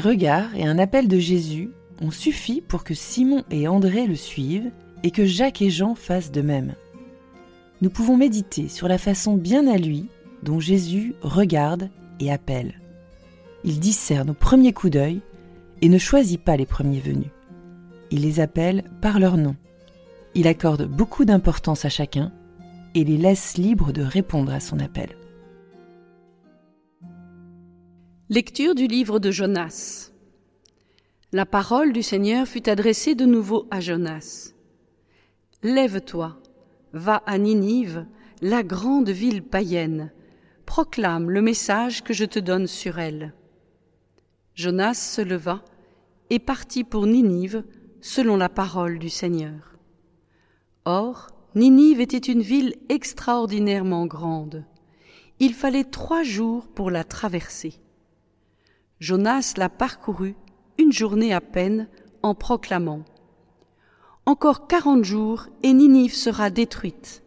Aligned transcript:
Un 0.00 0.02
regard 0.02 0.56
et 0.56 0.64
un 0.64 0.78
appel 0.78 1.08
de 1.08 1.18
Jésus 1.18 1.72
ont 2.00 2.10
suffi 2.10 2.62
pour 2.62 2.84
que 2.84 2.94
Simon 2.94 3.44
et 3.50 3.68
André 3.68 4.06
le 4.06 4.14
suivent 4.14 4.70
et 5.02 5.10
que 5.10 5.26
Jacques 5.26 5.60
et 5.60 5.68
Jean 5.68 5.94
fassent 5.94 6.32
de 6.32 6.40
même. 6.40 6.72
Nous 7.82 7.90
pouvons 7.90 8.16
méditer 8.16 8.68
sur 8.68 8.88
la 8.88 8.96
façon 8.96 9.36
bien 9.36 9.66
à 9.66 9.76
lui 9.76 10.08
dont 10.42 10.58
Jésus 10.58 11.12
regarde 11.20 11.90
et 12.18 12.32
appelle. 12.32 12.80
Il 13.62 13.78
discerne 13.78 14.30
au 14.30 14.32
premier 14.32 14.72
coup 14.72 14.88
d'œil 14.88 15.20
et 15.82 15.90
ne 15.90 15.98
choisit 15.98 16.40
pas 16.40 16.56
les 16.56 16.64
premiers 16.64 17.00
venus. 17.00 17.30
Il 18.10 18.22
les 18.22 18.40
appelle 18.40 18.84
par 19.02 19.20
leur 19.20 19.36
nom. 19.36 19.54
Il 20.34 20.48
accorde 20.48 20.86
beaucoup 20.86 21.26
d'importance 21.26 21.84
à 21.84 21.90
chacun 21.90 22.32
et 22.94 23.04
les 23.04 23.18
laisse 23.18 23.58
libres 23.58 23.92
de 23.92 24.00
répondre 24.00 24.54
à 24.54 24.60
son 24.60 24.80
appel. 24.80 25.19
Lecture 28.32 28.76
du 28.76 28.86
livre 28.86 29.18
de 29.18 29.32
Jonas. 29.32 30.12
La 31.32 31.44
parole 31.44 31.92
du 31.92 32.04
Seigneur 32.04 32.46
fut 32.46 32.68
adressée 32.68 33.16
de 33.16 33.24
nouveau 33.24 33.66
à 33.72 33.80
Jonas. 33.80 34.54
Lève-toi, 35.64 36.38
va 36.92 37.24
à 37.26 37.38
Ninive, 37.38 38.06
la 38.40 38.62
grande 38.62 39.08
ville 39.08 39.42
païenne, 39.42 40.12
proclame 40.64 41.28
le 41.28 41.42
message 41.42 42.04
que 42.04 42.12
je 42.12 42.24
te 42.24 42.38
donne 42.38 42.68
sur 42.68 43.00
elle. 43.00 43.34
Jonas 44.54 44.94
se 44.94 45.22
leva 45.22 45.64
et 46.30 46.38
partit 46.38 46.84
pour 46.84 47.08
Ninive 47.08 47.64
selon 48.00 48.36
la 48.36 48.48
parole 48.48 49.00
du 49.00 49.08
Seigneur. 49.08 49.76
Or, 50.84 51.30
Ninive 51.56 52.00
était 52.00 52.18
une 52.18 52.42
ville 52.42 52.76
extraordinairement 52.90 54.06
grande. 54.06 54.64
Il 55.40 55.52
fallait 55.52 55.82
trois 55.82 56.22
jours 56.22 56.68
pour 56.68 56.92
la 56.92 57.02
traverser. 57.02 57.80
Jonas 59.00 59.54
la 59.56 59.70
parcourut 59.70 60.36
une 60.76 60.92
journée 60.92 61.32
à 61.32 61.40
peine 61.40 61.88
en 62.22 62.34
proclamant 62.34 63.02
Encore 64.26 64.66
quarante 64.66 65.04
jours 65.04 65.46
et 65.62 65.72
Ninive 65.72 66.14
sera 66.14 66.50
détruite. 66.50 67.22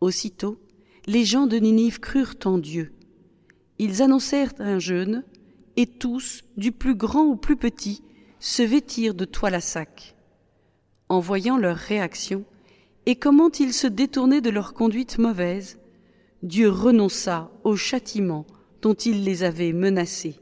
Aussitôt, 0.00 0.58
les 1.06 1.24
gens 1.24 1.46
de 1.46 1.56
Ninive 1.56 2.00
crurent 2.00 2.34
en 2.44 2.58
Dieu. 2.58 2.92
Ils 3.78 4.02
annoncèrent 4.02 4.54
un 4.58 4.80
jeûne, 4.80 5.24
et 5.76 5.86
tous, 5.86 6.42
du 6.56 6.72
plus 6.72 6.96
grand 6.96 7.26
au 7.26 7.36
plus 7.36 7.56
petit, 7.56 8.02
se 8.40 8.62
vêtirent 8.62 9.14
de 9.14 9.24
toile 9.24 9.54
à 9.54 9.60
sac. 9.60 10.16
En 11.08 11.20
voyant 11.20 11.58
leur 11.58 11.76
réaction, 11.76 12.44
et 13.06 13.14
comment 13.14 13.52
ils 13.52 13.72
se 13.72 13.86
détournaient 13.86 14.40
de 14.40 14.50
leur 14.50 14.74
conduite 14.74 15.18
mauvaise, 15.18 15.78
Dieu 16.42 16.68
renonça 16.68 17.52
au 17.62 17.76
châtiment 17.76 18.46
dont 18.80 18.94
il 18.94 19.22
les 19.22 19.44
avait 19.44 19.72
menacés. 19.72 20.41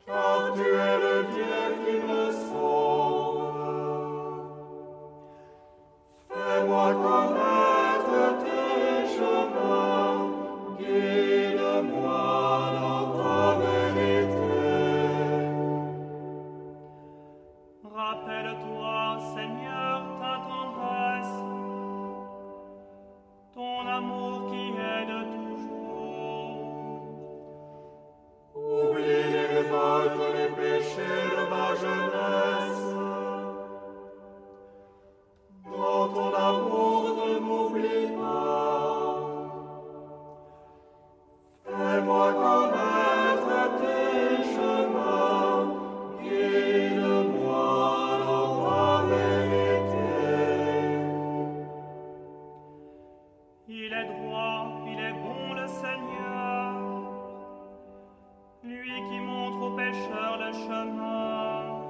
Car 0.07 0.53
tu 0.55 0.61
es 0.61 0.99
le 0.99 1.17
Dieu 1.33 1.61
qui 1.85 1.97
me 2.07 2.23
sauve. 2.31 3.53
Fais-moi 6.29 6.89
connaître 6.95 7.42
qui 59.09 59.21
montre 59.21 59.61
aux 59.67 59.77
pécheurs 59.77 60.39
le 60.39 60.53
chemin. 60.53 61.83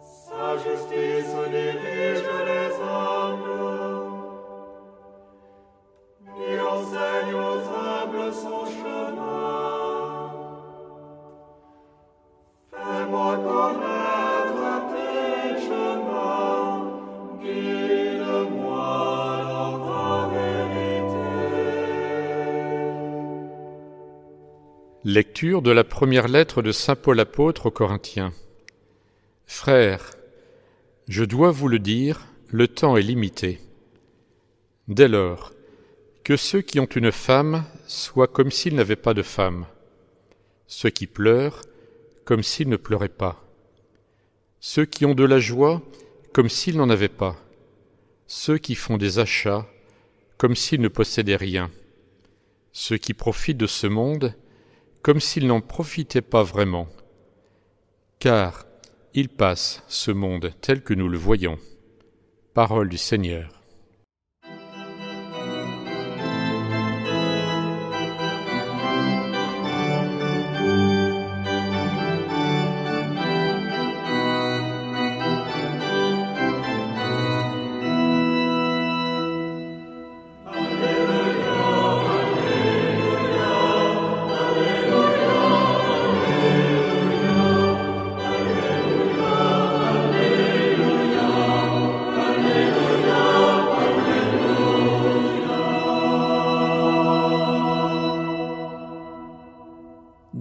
Sa 0.00 0.56
justice 0.58 1.34
Lecture 25.04 25.62
de 25.62 25.72
la 25.72 25.82
première 25.82 26.28
lettre 26.28 26.62
de 26.62 26.70
Saint 26.70 26.94
Paul 26.94 27.18
apôtre 27.18 27.66
aux 27.66 27.70
Corinthiens. 27.72 28.32
Frères, 29.46 30.12
je 31.08 31.24
dois 31.24 31.50
vous 31.50 31.66
le 31.66 31.80
dire, 31.80 32.28
le 32.50 32.68
temps 32.68 32.96
est 32.96 33.02
limité. 33.02 33.58
Dès 34.86 35.08
lors, 35.08 35.52
que 36.22 36.36
ceux 36.36 36.60
qui 36.60 36.78
ont 36.78 36.86
une 36.86 37.10
femme 37.10 37.64
soient 37.88 38.28
comme 38.28 38.52
s'ils 38.52 38.76
n'avaient 38.76 38.94
pas 38.94 39.12
de 39.12 39.22
femme, 39.22 39.66
ceux 40.68 40.90
qui 40.90 41.08
pleurent 41.08 41.62
comme 42.24 42.44
s'ils 42.44 42.68
ne 42.68 42.76
pleuraient 42.76 43.08
pas, 43.08 43.44
ceux 44.60 44.84
qui 44.84 45.04
ont 45.04 45.16
de 45.16 45.24
la 45.24 45.40
joie 45.40 45.82
comme 46.32 46.48
s'ils 46.48 46.76
n'en 46.76 46.90
avaient 46.90 47.08
pas, 47.08 47.36
ceux 48.28 48.56
qui 48.56 48.76
font 48.76 48.98
des 48.98 49.18
achats 49.18 49.66
comme 50.38 50.54
s'ils 50.54 50.80
ne 50.80 50.86
possédaient 50.86 51.34
rien, 51.34 51.72
ceux 52.70 52.98
qui 52.98 53.14
profitent 53.14 53.58
de 53.58 53.66
ce 53.66 53.88
monde 53.88 54.36
comme 55.02 55.20
s'ils 55.20 55.46
n'en 55.46 55.60
profitaient 55.60 56.22
pas 56.22 56.42
vraiment. 56.42 56.88
Car 58.18 58.66
il 59.14 59.28
passe, 59.28 59.82
ce 59.88 60.10
monde 60.10 60.52
tel 60.60 60.82
que 60.82 60.94
nous 60.94 61.08
le 61.08 61.18
voyons. 61.18 61.58
Parole 62.54 62.88
du 62.88 62.98
Seigneur. 62.98 63.61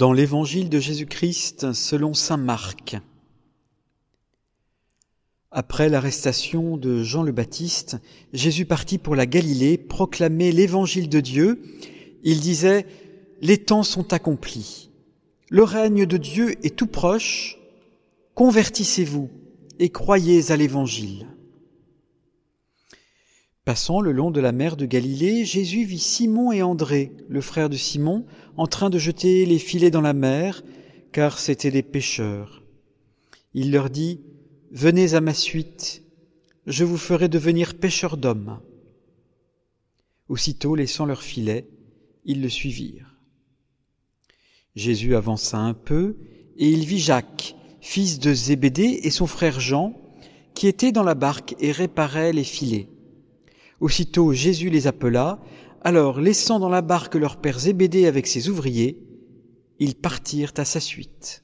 Dans 0.01 0.13
l'Évangile 0.13 0.69
de 0.69 0.79
Jésus-Christ 0.79 1.73
selon 1.73 2.15
Saint 2.15 2.35
Marc. 2.35 2.97
Après 5.51 5.89
l'arrestation 5.89 6.75
de 6.75 7.03
Jean 7.03 7.21
le 7.21 7.31
Baptiste, 7.31 7.97
Jésus 8.33 8.65
partit 8.65 8.97
pour 8.97 9.15
la 9.15 9.27
Galilée 9.27 9.77
proclamer 9.77 10.51
l'évangile 10.51 11.07
de 11.07 11.19
Dieu. 11.19 11.61
Il 12.23 12.39
disait, 12.39 12.87
Les 13.41 13.59
temps 13.59 13.83
sont 13.83 14.11
accomplis. 14.11 14.89
Le 15.51 15.61
règne 15.61 16.07
de 16.07 16.17
Dieu 16.17 16.55
est 16.65 16.75
tout 16.75 16.87
proche. 16.87 17.59
Convertissez-vous 18.33 19.29
et 19.77 19.89
croyez 19.89 20.51
à 20.51 20.57
l'évangile. 20.57 21.27
Passant 23.71 24.01
le 24.01 24.11
long 24.11 24.31
de 24.31 24.41
la 24.41 24.51
mer 24.51 24.75
de 24.75 24.85
Galilée, 24.85 25.45
Jésus 25.45 25.85
vit 25.85 25.97
Simon 25.97 26.51
et 26.51 26.61
André, 26.61 27.13
le 27.29 27.39
frère 27.39 27.69
de 27.69 27.77
Simon, 27.77 28.25
en 28.57 28.67
train 28.67 28.89
de 28.89 28.97
jeter 28.97 29.45
les 29.45 29.59
filets 29.59 29.91
dans 29.91 30.01
la 30.01 30.11
mer, 30.11 30.61
car 31.13 31.39
c'étaient 31.39 31.71
des 31.71 31.81
pêcheurs. 31.81 32.63
Il 33.53 33.71
leur 33.71 33.89
dit, 33.89 34.19
Venez 34.71 35.13
à 35.13 35.21
ma 35.21 35.33
suite, 35.33 36.03
je 36.67 36.83
vous 36.83 36.97
ferai 36.97 37.29
devenir 37.29 37.75
pêcheurs 37.75 38.17
d'hommes. 38.17 38.59
Aussitôt, 40.27 40.75
laissant 40.75 41.05
leurs 41.05 41.23
filets, 41.23 41.69
ils 42.25 42.41
le 42.41 42.49
suivirent. 42.49 43.15
Jésus 44.75 45.15
avança 45.15 45.59
un 45.59 45.73
peu, 45.73 46.17
et 46.57 46.69
il 46.69 46.85
vit 46.85 46.99
Jacques, 46.99 47.55
fils 47.79 48.19
de 48.19 48.33
Zébédée, 48.33 48.99
et 49.03 49.11
son 49.11 49.27
frère 49.27 49.61
Jean, 49.61 49.93
qui 50.55 50.67
étaient 50.67 50.91
dans 50.91 51.03
la 51.03 51.15
barque 51.15 51.55
et 51.61 51.71
réparaient 51.71 52.33
les 52.33 52.43
filets. 52.43 52.89
Aussitôt 53.81 54.31
Jésus 54.31 54.69
les 54.69 54.85
appela, 54.85 55.39
alors 55.81 56.21
laissant 56.21 56.59
dans 56.59 56.69
la 56.69 56.83
barque 56.83 57.15
leur 57.15 57.37
père 57.37 57.57
Zébédée 57.57 58.05
avec 58.05 58.27
ses 58.27 58.47
ouvriers, 58.47 58.99
ils 59.79 59.95
partirent 59.95 60.53
à 60.57 60.65
sa 60.65 60.79
suite. 60.79 61.43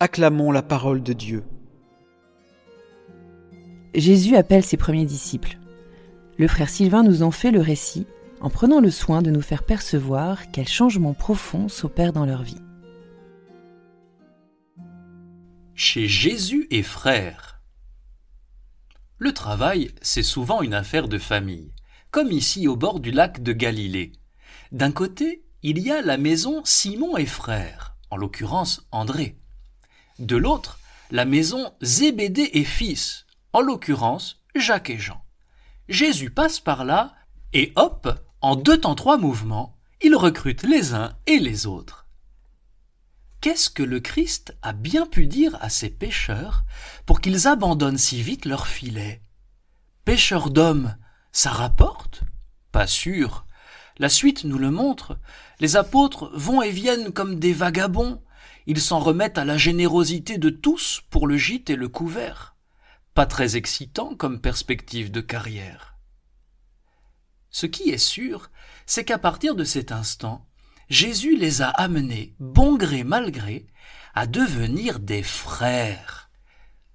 Acclamons 0.00 0.50
la 0.50 0.62
parole 0.62 1.02
de 1.02 1.12
Dieu. 1.12 1.44
Jésus 3.94 4.34
appelle 4.34 4.64
ses 4.64 4.76
premiers 4.76 5.06
disciples. 5.06 5.58
Le 6.38 6.48
frère 6.48 6.68
Sylvain 6.68 7.04
nous 7.04 7.22
en 7.22 7.30
fait 7.30 7.52
le 7.52 7.60
récit 7.60 8.06
en 8.40 8.50
prenant 8.50 8.80
le 8.80 8.90
soin 8.90 9.22
de 9.22 9.30
nous 9.30 9.40
faire 9.40 9.62
percevoir 9.62 10.50
quels 10.50 10.68
changements 10.68 11.14
profonds 11.14 11.68
s'opèrent 11.68 12.12
dans 12.12 12.26
leur 12.26 12.42
vie. 12.42 12.62
Chez 15.74 16.08
Jésus 16.08 16.66
et 16.72 16.82
frères. 16.82 17.57
Le 19.20 19.32
travail, 19.32 19.90
c'est 20.00 20.22
souvent 20.22 20.62
une 20.62 20.74
affaire 20.74 21.08
de 21.08 21.18
famille, 21.18 21.72
comme 22.12 22.30
ici 22.30 22.68
au 22.68 22.76
bord 22.76 23.00
du 23.00 23.10
lac 23.10 23.42
de 23.42 23.52
Galilée. 23.52 24.12
D'un 24.70 24.92
côté, 24.92 25.42
il 25.64 25.80
y 25.80 25.90
a 25.90 26.02
la 26.02 26.16
maison 26.16 26.62
Simon 26.64 27.16
et 27.16 27.26
frères, 27.26 27.96
en 28.10 28.16
l'occurrence 28.16 28.86
André. 28.92 29.36
De 30.20 30.36
l'autre, 30.36 30.78
la 31.10 31.24
maison 31.24 31.72
Zébédée 31.82 32.50
et 32.52 32.64
fils, 32.64 33.26
en 33.52 33.60
l'occurrence 33.60 34.44
Jacques 34.54 34.90
et 34.90 34.98
Jean. 34.98 35.24
Jésus 35.88 36.30
passe 36.30 36.60
par 36.60 36.84
là 36.84 37.16
et 37.52 37.72
hop, 37.74 38.08
en 38.40 38.54
deux 38.54 38.78
temps 38.78 38.94
trois 38.94 39.18
mouvements, 39.18 39.76
il 40.00 40.14
recrute 40.14 40.62
les 40.62 40.94
uns 40.94 41.16
et 41.26 41.40
les 41.40 41.66
autres. 41.66 41.97
Qu'est-ce 43.40 43.70
que 43.70 43.84
le 43.84 44.00
Christ 44.00 44.56
a 44.62 44.72
bien 44.72 45.06
pu 45.06 45.26
dire 45.26 45.56
à 45.60 45.70
ces 45.70 45.90
pêcheurs 45.90 46.64
pour 47.06 47.20
qu'ils 47.20 47.46
abandonnent 47.46 47.98
si 47.98 48.20
vite 48.20 48.44
leur 48.46 48.66
filet? 48.66 49.22
Pêcheurs 50.04 50.50
d'hommes, 50.50 50.96
ça 51.30 51.50
rapporte? 51.50 52.22
Pas 52.72 52.86
sûr. 52.86 53.46
La 53.98 54.08
suite 54.08 54.44
nous 54.44 54.58
le 54.58 54.70
montre. 54.70 55.18
Les 55.60 55.76
apôtres 55.76 56.30
vont 56.34 56.62
et 56.62 56.70
viennent 56.70 57.12
comme 57.12 57.38
des 57.38 57.52
vagabonds, 57.52 58.20
ils 58.66 58.80
s'en 58.80 58.98
remettent 58.98 59.38
à 59.38 59.44
la 59.44 59.56
générosité 59.56 60.36
de 60.36 60.50
tous 60.50 61.02
pour 61.08 61.26
le 61.26 61.36
gîte 61.36 61.70
et 61.70 61.76
le 61.76 61.88
couvert. 61.88 62.54
Pas 63.14 63.24
très 63.24 63.56
excitant 63.56 64.14
comme 64.14 64.40
perspective 64.40 65.10
de 65.10 65.22
carrière. 65.22 65.96
Ce 67.50 67.66
qui 67.66 67.90
est 67.90 67.96
sûr, 67.96 68.50
c'est 68.84 69.04
qu'à 69.04 69.18
partir 69.18 69.54
de 69.54 69.64
cet 69.64 69.90
instant, 69.90 70.46
Jésus 70.88 71.36
les 71.36 71.60
a 71.60 71.68
amenés, 71.68 72.34
bon 72.40 72.76
gré 72.76 73.04
mal 73.04 73.30
gré, 73.30 73.66
à 74.14 74.26
devenir 74.26 75.00
des 75.00 75.22
frères. 75.22 76.30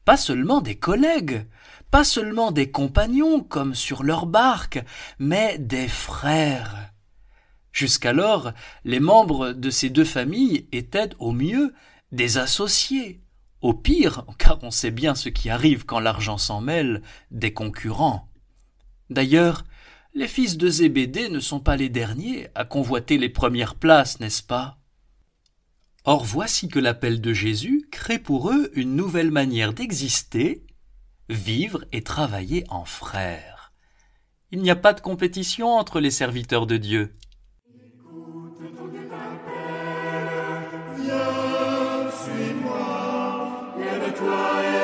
Pas 0.04 0.18
seulement 0.18 0.62
des 0.62 0.75
collègues, 0.75 1.48
pas 1.92 2.04
seulement 2.04 2.51
des 2.51 2.72
compagnons 2.72 3.42
comme 3.42 3.75
sur 3.75 4.04
leur 4.04 4.25
barque, 4.25 4.84
mais 5.19 5.57
des 5.60 5.88
frères. 5.88 6.92
Jusqu'alors, 7.72 8.51
les 8.84 9.00
membres 9.00 9.51
de 9.51 9.69
ces 9.69 9.90
deux 9.90 10.06
familles 10.06 10.68
étaient 10.72 11.12
au 11.19 11.31
mieux 11.31 11.74
des 12.12 12.38
associés, 12.38 13.22
au 13.62 13.74
pire, 13.74 14.25
car 14.38 14.57
on 14.63 14.72
sait 14.72 14.92
bien 14.92 15.16
ce 15.16 15.30
qui 15.30 15.50
arrive 15.50 15.86
quand 15.86 16.00
l'argent 16.00 16.38
s'en 16.38 16.62
mêle, 16.62 17.04
des 17.31 17.54
concurrents. 17.54 18.28
D'ailleurs, 19.10 19.63
les 20.15 20.27
fils 20.27 20.57
de 20.57 20.69
Zébédée 20.69 21.30
ne 21.30 21.39
sont 21.39 21.60
pas 21.60 21.75
les 21.75 21.89
derniers 21.89 22.48
à 22.54 22.65
convoiter 22.65 23.18
les 23.18 23.30
premières 23.30 23.75
places, 23.75 24.19
n'est-ce 24.19 24.44
pas? 24.44 24.77
Or 26.06 26.24
voici 26.24 26.68
que 26.68 26.80
l'appel 26.80 27.21
de 27.21 27.33
Jésus 27.33 27.88
crée 27.92 28.19
pour 28.19 28.51
eux 28.51 28.69
une 28.74 28.95
nouvelle 28.95 29.31
manière 29.31 29.74
d'exister, 29.74 30.63
vivre 31.30 31.86
et 31.92 32.04
travailler 32.04 32.65
en 32.69 32.86
frères. 32.86 33.71
Il 34.51 34.62
n'y 34.62 34.69
a 34.69 34.75
pas 34.75 34.94
de 34.94 35.01
compétition 35.01 35.69
entre 35.69 36.00
les 36.00 36.12
serviteurs 36.12 36.68
de 36.68 36.77
Dieu. 36.77 37.16
écoute 44.13 44.82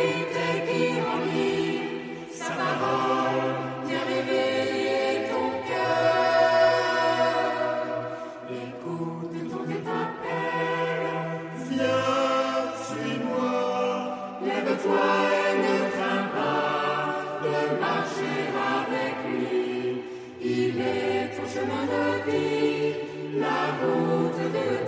Et 0.00 0.22
t'aiguille 0.32 1.02
en 1.12 1.18
lui, 1.26 1.56
sa 2.30 2.50
parole, 2.50 3.56
bien-aimée, 3.84 5.26
ton 5.30 5.48
cœur. 5.68 6.98
Écoute 8.48 9.36
ton 9.50 9.62
appel. 9.62 10.18
Père, 10.22 11.18
fleur, 11.66 12.58
suis-moi, 12.86 13.52
lève-toi 14.42 15.06
et 15.38 15.54
ne 15.64 15.76
crains 15.90 16.28
pas 16.34 16.98
de 17.42 17.56
marcher 17.80 18.40
avec 18.74 19.16
lui. 19.28 20.02
Il 20.40 20.74
est 20.80 21.24
ton 21.36 21.46
chemin 21.52 21.84
de 21.92 22.04
vie, 22.30 22.92
la 23.40 23.60
route 23.80 24.38
de 24.38 24.58
vie. 24.86 24.87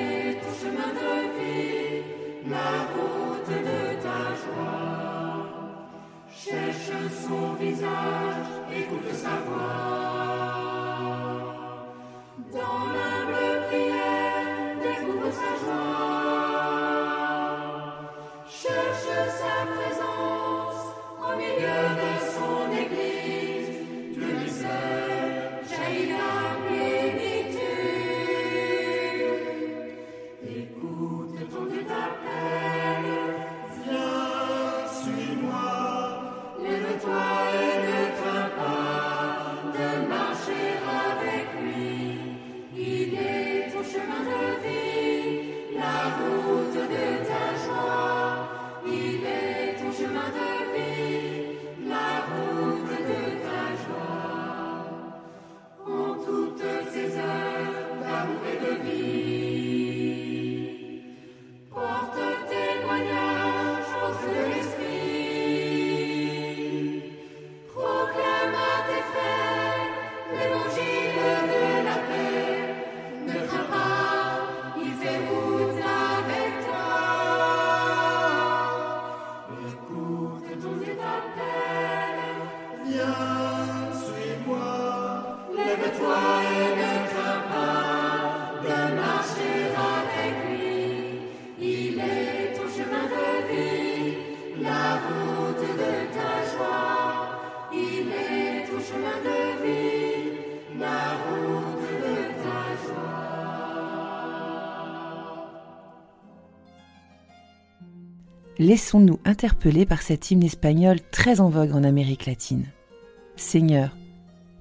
sa 9.13 9.29
voix. 9.45 10.30
Father. 50.31 50.60
Laissons-nous 108.61 109.19
interpeller 109.25 109.87
par 109.87 110.03
cet 110.03 110.29
hymne 110.29 110.43
espagnol 110.43 110.99
très 111.11 111.41
en 111.41 111.49
vogue 111.49 111.73
en 111.73 111.83
Amérique 111.83 112.27
latine. 112.27 112.65
Seigneur, 113.35 113.97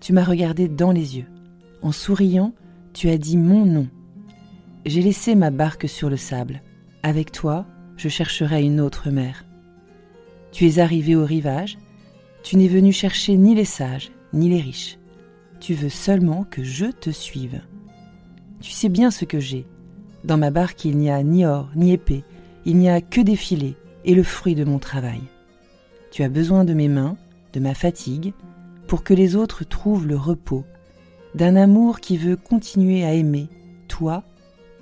tu 0.00 0.14
m'as 0.14 0.25
regardé 0.25 0.69
dans 0.69 0.90
les 0.90 1.19
yeux. 1.19 1.26
En 1.83 1.92
souriant, 1.92 2.54
tu 2.95 3.11
as 3.11 3.19
dit 3.19 3.37
mon 3.37 3.66
nom. 3.66 3.88
J'ai 4.87 5.02
laissé 5.02 5.35
ma 5.35 5.50
barque 5.50 5.87
sur 5.87 6.09
le 6.09 6.16
sable. 6.16 6.62
Avec 7.02 7.30
toi, 7.30 7.66
je 7.99 8.09
chercherai 8.09 8.62
une 8.62 8.80
autre 8.80 9.11
mer. 9.11 9.45
Tu 10.50 10.66
es 10.66 10.78
arrivé 10.78 11.14
au 11.14 11.26
rivage, 11.26 11.76
tu 12.42 12.57
n'es 12.57 12.69
venu 12.69 12.92
chercher 12.92 13.37
ni 13.37 13.54
les 13.54 13.66
sages, 13.66 14.11
ni 14.33 14.49
les 14.49 14.62
riches. 14.62 14.99
Tu 15.61 15.75
veux 15.75 15.90
seulement 15.90 16.45
que 16.50 16.64
je 16.64 16.87
te 16.87 17.11
suive. 17.11 17.61
Tu 18.62 18.71
sais 18.71 18.88
bien 18.88 19.11
ce 19.11 19.26
que 19.26 19.40
j'ai. 19.40 19.66
Dans 20.25 20.38
ma 20.38 20.50
barque, 20.50 20.87
il 20.87 20.97
n'y 20.97 21.11
a 21.11 21.23
ni 21.23 21.45
or, 21.45 21.69
ni 21.76 21.92
épée, 21.92 22.25
il 22.64 22.78
n'y 22.78 22.88
a 22.88 23.02
que 23.02 23.21
des 23.21 23.37
filets 23.37 23.76
et 24.04 24.14
le 24.14 24.23
fruit 24.23 24.54
de 24.54 24.64
mon 24.64 24.78
travail. 24.78 25.21
Tu 26.11 26.23
as 26.23 26.28
besoin 26.28 26.64
de 26.64 26.75
mes 26.75 26.88
mains, 26.88 27.16
de 27.52 27.61
ma 27.61 27.75
fatigue, 27.75 28.33
pour 28.87 29.04
que 29.04 29.14
les 29.14 29.37
autres 29.37 29.64
trouvent 29.64 30.07
le 30.07 30.16
repos, 30.16 30.64
d'un 31.35 31.57
amour 31.57 32.00
qui 32.00 32.16
veut 32.16 32.37
continuer 32.37 33.04
à 33.04 33.14
aimer, 33.14 33.49
toi, 33.88 34.25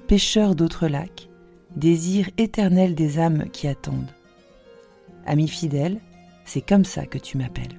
pêcheur 0.07 0.55
d'autres 0.55 0.89
lacs, 0.89 1.29
désir 1.77 2.31
éternel 2.39 2.95
des 2.95 3.19
âmes 3.19 3.45
qui 3.53 3.69
attendent. 3.69 4.15
Ami 5.27 5.49
fidèle, 5.49 6.01
c'est 6.45 6.63
comme 6.63 6.85
ça 6.85 7.05
que 7.05 7.19
tu 7.19 7.37
m'appelles. 7.37 7.79